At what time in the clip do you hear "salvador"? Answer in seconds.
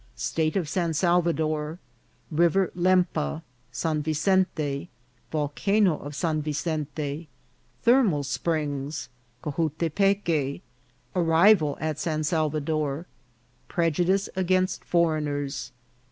0.95-1.77, 12.23-13.05